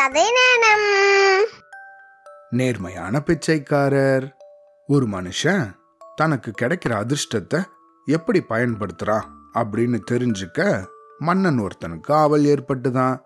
கதை 0.00 0.22
நேரம். 0.22 1.46
நேர்மையான 2.50 3.20
பிச்சைக்காரர். 3.20 4.36
ஒரு 4.86 5.06
மனுஷன் 5.06 5.70
தனக்கு 6.16 6.52
கிடைக்கிற 6.62 6.88
அதிர்ஷ்டத்தை 6.88 7.64
எப்படி 8.04 8.44
பயன்படுத்துறான் 8.48 9.22
அப்படின்னு 9.54 10.00
தெரிஞ்சுக்க 10.10 10.86
மன்னன் 11.18 11.60
ஒருத்தனுக்கு 11.60 12.12
ஆவல் 12.12 12.42
ஏற்பட்டுதான். 12.42 13.20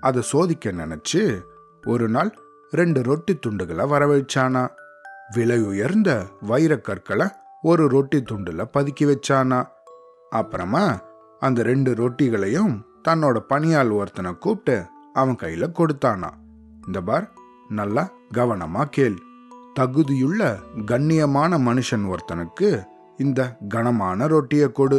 அதை 0.00 0.22
சோதிக்க 0.22 0.72
நினைச்சு 0.72 1.42
ஒரு 1.86 2.08
நாள் 2.08 2.38
ரெண்டு 2.70 3.02
ரொட்டி 3.02 3.38
துண்டுகளை 3.38 3.84
வரவழைச்சானா. 3.84 4.68
விலை 5.34 5.62
உயர்ந்த 5.62 6.26
வைரக்கற்களை 6.42 7.30
ஒரு 7.62 7.88
ரொட்டி 7.88 8.22
துண்டுல 8.22 8.64
பதுக்கி 8.72 9.00
வச்சானா. 9.00 9.68
அப்புறமா 10.30 11.00
அந்த 11.38 11.62
ரெண்டு 11.62 11.94
ரொட்டிகளையும் 11.94 12.82
தன்னோட 13.08 13.38
பணியாள் 13.38 13.90
ஒருத்தனை 13.90 14.38
கூப்பிட்டு 14.38 14.96
அவன் 15.18 15.40
கையில 15.42 15.66
கொடுத்தானா. 15.70 16.30
இந்த 16.86 17.00
பார் 17.08 17.26
நல்லா 17.68 18.04
கவனமா 18.34 18.82
கேள். 18.90 19.16
தகுதியுள்ள 19.80 20.42
கண்ணியமான 20.90 21.52
மனுஷன் 21.68 22.04
ஒருத்தனுக்கு 22.12 22.70
இந்த 23.16 23.40
கனமான 23.68 24.26
ரொட்டியை 24.26 24.68
கொடு. 24.72 24.98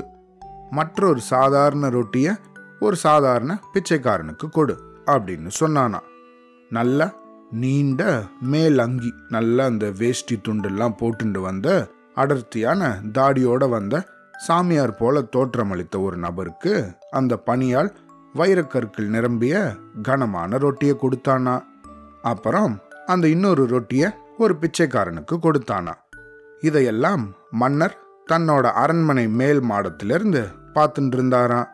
மற்றொரு 0.69 1.19
சாதாரண 1.33 1.89
ரொட்டிய 1.89 2.37
ஒரு 2.79 2.95
சாதாரண 2.95 3.59
பிச்சைக்காரனுக்கு 3.73 4.47
கொடு 4.49 4.75
அப்படின்னு 5.05 5.49
சொன்னானா. 5.59 5.99
நல்ல 6.69 7.13
நீண்ட 7.51 8.01
மேல் 8.41 8.77
அங்கி 8.79 9.11
நல்ல 9.29 9.65
அந்த 9.65 9.85
வேஷ்டி 9.97 10.35
துண்டெல்லாம் 10.35 10.97
போட்டுண்டு 11.01 11.39
வந்த 11.41 11.67
அடர்த்தியான 12.15 12.81
தாடியோட 13.13 13.69
வந்த 13.69 13.95
சாமியார் 14.37 14.95
போல 14.95 15.21
தோற்றமளித்த 15.35 15.95
ஒரு 16.01 16.17
நபருக்கு 16.17 16.73
அந்த 17.11 17.33
பணியால் 17.45 17.89
வைரக்கற்கள் 18.35 19.07
நிரம்பிய 19.07 19.75
கனமான 20.03 20.57
ரொட்டியை 20.57 20.97
கொடுத்தானா. 21.01 21.63
அப்புறம் 22.21 22.79
அந்த 23.05 23.27
இன்னொரு 23.27 23.67
ரொட்டியை 23.67 24.09
ஒரு 24.37 24.55
பிச்சைக்காரனுக்கு 24.55 25.37
கொடுத்தானா. 25.37 25.93
இதையெல்லாம் 26.61 27.35
மன்னர் 27.51 27.97
தன்னோட 28.31 28.61
அரண்மனை 28.61 29.27
மேல் 29.27 29.63
மாடத்திலிருந்து 29.63 30.47
பார்த்துட்டு 30.73 31.13
இருந்தாராம். 31.13 31.67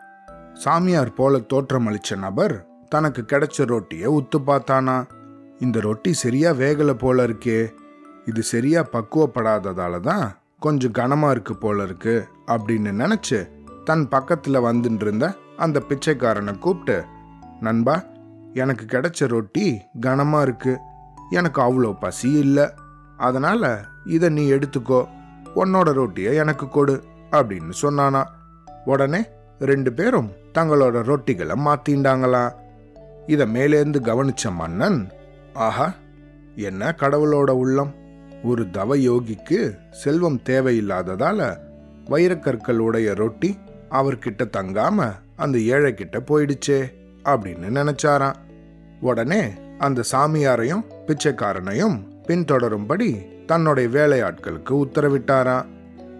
சாமியார் 0.54 1.14
போல 1.14 1.38
தோற்றமளிச்ச 1.38 2.18
நபர் 2.18 2.68
தனக்கு 2.90 3.22
கிடைச்ச 3.22 3.66
ரொட்டியை 3.66 4.08
உத்து 4.08 4.40
பார்த்தானா. 4.48 5.04
இந்த 5.60 5.80
ரொட்டி 5.80 6.14
சரியா 6.14 6.52
வேகல 6.52 6.94
போல 6.94 7.28
இருக்கே. 7.28 7.74
இது 8.26 8.44
சரியா 8.44 8.86
பக்குவப்படாததால 8.92 10.00
தான் 10.00 10.38
கொஞ்சம் 10.60 10.92
கனமா 10.92 11.30
இருக்கு 11.30 11.56
போல 11.56 11.84
இருக்கு 11.84 12.28
அப்படின்னு 12.48 12.92
நினைச்சு 13.02 13.50
தன் 13.84 14.08
பக்கத்துல 14.08 14.62
வந்துட்டு 14.70 15.02
இருந்த 15.02 15.36
அந்த 15.58 15.84
பிச்சைக்காரனை 15.90 16.58
கூப்பிட்டு 16.58 17.04
நண்பா 17.62 18.04
எனக்கு 18.54 18.86
கிடைச்ச 18.86 19.28
ரொட்டி 19.28 19.82
கனமாக 20.00 20.44
இருக்கு. 20.44 20.78
எனக்கு 21.30 21.62
அவ்வளோ 21.62 22.00
பசி 22.00 22.32
இல்லை. 22.32 22.70
அதனால் 23.18 23.86
இதை 24.06 24.30
நீ 24.30 24.52
எடுத்துக்கோ. 24.52 25.08
உன்னோட 25.56 25.92
ரொட்டியை 25.92 26.36
எனக்கு 26.36 26.68
கொடு 26.68 27.04
அப்படின்னு 27.32 27.72
சொன்னானா. 27.82 28.24
உடனே 28.86 29.26
ரெண்டு 29.60 29.94
பேரும் 29.94 30.32
தங்களோட 30.54 31.04
ரொட்டிகளை 31.04 31.56
மாத்திண்டாங்களாம் 31.66 32.54
இதை 33.28 33.46
மேலேருந்து 33.54 34.00
கவனிச்ச 34.02 34.52
மன்னன் 34.52 35.10
ஆஹா 35.54 35.94
என்ன 36.56 36.96
கடவுளோட 37.00 37.50
உள்ளம்? 37.50 37.94
ஒரு 38.44 38.70
தவ 38.70 38.98
யோகிக்கு 38.98 39.78
செல்வம் 39.92 40.40
தேவையில்லாததால 40.46 41.58
வைரக்கற்களுடைய 42.06 43.16
ரொட்டி 43.16 43.58
அவர்கிட்ட 43.90 44.44
தங்காம 44.58 45.12
அந்த 45.36 45.58
ஏழை 45.58 45.96
போயிடுச்சே 46.12 46.94
அப்படின்னு 47.24 47.66
நினைச்சாராம். 47.70 48.36
உடனே 49.02 49.52
அந்த 49.78 50.04
சாமியாரையும் 50.12 50.84
பிச்சைக்காரனையும் 51.08 52.00
பின்தொடரும்படி 52.28 53.36
தன்னுடைய 53.46 53.90
வேலையாட்களுக்கு 53.90 54.70
உத்தரவிட்டாராம். 54.70 55.66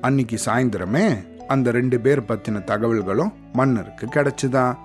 அன்னைக்கு 0.02 0.38
சாயந்தரமே 0.46 1.36
அந்த 1.48 1.72
ரெண்டு 1.72 2.00
பேர் 2.00 2.22
பத்தின 2.22 2.64
தகவல்களும் 2.64 3.34
மன்னருக்கு 3.54 4.06
கிடைச்சுதான் 4.06 4.76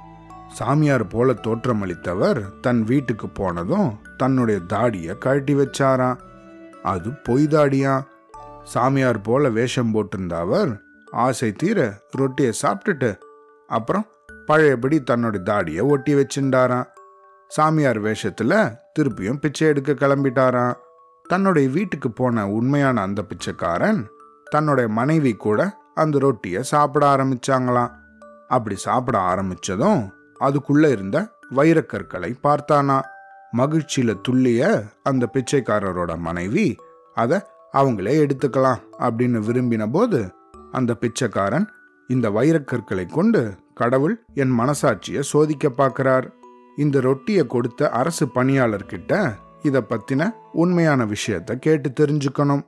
சாமியார் 0.53 1.07
போல 1.07 1.33
தோற்றமளித்தவர் 1.33 2.43
தன் 2.61 2.85
வீட்டுக்கு 2.85 3.29
போனதும் 3.29 3.99
தன்னுடைய 4.17 4.61
தாடியை 4.67 5.19
கழட்டி 5.19 5.55
வச்சாராம். 5.55 6.19
அது 6.83 7.11
பொய் 7.11 7.45
தாடியா 7.45 8.03
சாமியார் 8.65 9.21
போல 9.21 9.49
வேஷம் 9.49 9.95
போட்டிருந்த 9.95 10.33
அவர் 10.33 10.81
ஆசை 11.11 11.53
தீர 11.53 11.93
ரொட்டியை 12.11 12.53
சாப்பிட்டுட்டு 12.63 13.19
அப்புறம் 13.67 14.07
பழையபடி 14.51 15.03
தன்னுடைய 15.03 15.45
தாடியை 15.45 15.83
ஒட்டி 15.89 16.15
வச்சுட்டாராம் 16.15 16.89
சாமியார் 17.49 18.01
வேஷத்துல 18.03 18.79
திருப்பியும் 18.99 19.41
பிச்சை 19.41 19.69
எடுக்க 19.69 19.93
கிளம்பிட்டாராம். 19.93 20.75
தன்னுடைய 21.29 21.69
வீட்டுக்கு 21.69 22.11
போன 22.11 22.49
உண்மையான 22.51 23.01
அந்த 23.01 23.23
பிச்சைக்காரன் 23.23 24.07
தன்னுடைய 24.51 24.89
மனைவி 24.91 25.33
கூட 25.35 25.77
அந்த 25.95 26.19
ரொட்டியை 26.19 26.63
சாப்பிட 26.63 27.17
ஆரம்பிச்சாங்களாம். 27.17 27.91
அப்படி 28.49 28.77
சாப்பிட 28.77 29.19
ஆரம்பிச்சதும் 29.19 30.03
அதுக்குள்ள 30.41 30.91
இருந்த 30.91 31.19
வைரக்கற்களை 31.55 32.31
பார்த்தானா 32.43 33.01
மகிழ்ச்சியில 33.57 34.21
துள்ளிய 34.29 34.83
அந்த 35.03 35.29
பிச்சைக்காரரோட 35.33 36.19
மனைவி 36.19 36.77
அதை 37.15 37.39
அவங்களே 37.73 38.15
எடுத்துக்கலாம் 38.25 38.81
அப்படின்னு 38.99 39.41
விரும்பின 39.49 39.93
போது 39.93 40.21
அந்த 40.73 40.95
பிச்சைக்காரன் 40.95 41.67
இந்த 42.09 42.31
வைரக்கற்களை 42.31 43.07
கொண்டு 43.13 43.43
கடவுள் 43.83 44.17
என் 44.35 44.55
மனசாட்சியை 44.59 45.23
சோதிக்க 45.33 45.69
பார்க்கிறார். 45.81 46.27
இந்த 46.77 46.97
ரொட்டியை 47.07 47.45
கொடுத்த 47.47 47.91
அரசு 48.01 48.25
பணியாளர்கிட்ட 48.35 49.13
இதை 49.63 49.81
பத்தின 49.89 50.29
உண்மையான 50.63 51.01
விஷயத்த 51.15 51.59
கேட்டு 51.67 51.89
தெரிஞ்சுக்கணும். 52.01 52.63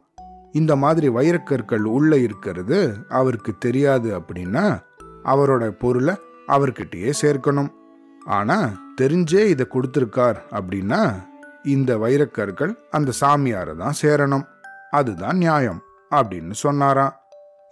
இந்த 0.52 0.72
மாதிரி 0.76 1.08
வைரக்கற்கள் 1.18 1.84
உள்ள 1.96 2.16
இருக்கிறது 2.26 2.78
அவருக்கு 3.08 3.52
தெரியாது 3.58 4.08
அப்படின்னா 4.18 4.64
அவரோட 5.24 5.64
பொருளை 5.82 6.14
அவர்கிட்டயே 6.48 7.10
சேர்க்கணும். 7.22 7.70
ஆனா 8.38 8.58
தெரிஞ்சே 9.00 9.42
இதை 9.54 9.64
கொடுத்துருக்கார் 9.70 10.38
அப்படின்னா 10.58 11.02
இந்த 11.64 11.90
வைரக்கற்கள் 12.04 12.72
அந்த 12.90 13.10
சாமியாரை 13.20 13.74
தான் 13.76 13.98
சேரணும். 14.02 14.46
அதுதான் 14.90 15.36
நியாயம் 15.36 15.80
அப்படின்னு 16.10 16.54
சொன்னாராம். 16.64 17.16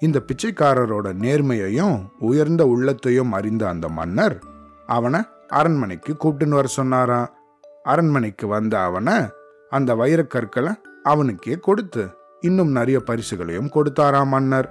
இந்த 0.01 0.19
பிச்சைக்காரரோட 0.27 1.09
நேர்மையையும் 1.25 1.97
உயர்ந்த 2.19 2.67
உள்ளத்தையும் 2.67 3.33
அறிந்த 3.33 3.69
அந்த 3.69 3.89
மன்னர் 3.89 4.37
அவனை 4.87 5.21
அரண்மனைக்கு 5.49 6.13
கூப்பிட்டுன்னு 6.13 6.59
வர 6.59 6.69
சொன்னாராம். 6.77 7.31
அரண்மனைக்கு 7.83 8.47
வந்த 8.47 8.75
அவனை 8.81 9.17
அந்த 9.71 9.95
வைரக்கற்களை 9.95 10.73
அவனுக்கே 11.03 11.57
கொடுத்து 11.59 12.03
இன்னும் 12.41 12.71
நிறைய 12.71 12.99
பரிசுகளையும் 13.07 13.73
கொடுத்தாராம் 13.75 14.33
மன்னர். 14.35 14.69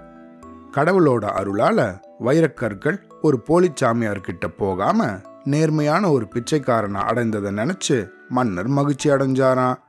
கடவுளோட 0.71 1.25
அருளால 1.39 1.79
வைரக்கற்கள் 2.19 2.97
ஒரு 3.21 3.37
போலிச்சாமியார் 3.47 4.21
கிட்ட 4.21 4.47
போகாம 4.47 5.07
நேர்மையான 5.43 6.11
ஒரு 6.11 6.27
பிச்சைக்காரனை 6.33 7.01
அடைந்ததை 7.01 7.51
நினைச்சு 7.51 7.97
மன்னர் 8.29 8.67
மகிழ்ச்சி 8.67 9.09
அடைஞ்சாராம் 9.09 9.79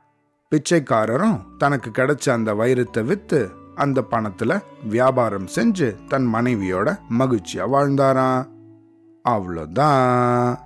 பிச்சைக்காரரும் 0.51 1.37
தனக்கு 1.57 1.89
கிடைச்ச 1.89 2.25
அந்த 2.29 2.53
வைரத்தை 2.53 3.03
வித்து 3.03 3.41
அந்த 3.81 3.99
பணத்துல 4.11 4.61
வியாபாரம் 4.89 5.47
செஞ்சு 5.55 5.87
தன் 6.07 6.27
மனைவியோட 6.33 6.87
மகிழ்ச்சியா 7.19 7.63
வாழ்ந்தாராம். 7.73 8.47
அவ்வளோதான் 9.29 10.57